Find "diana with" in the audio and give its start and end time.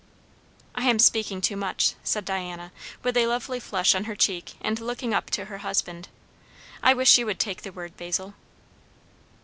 2.25-3.15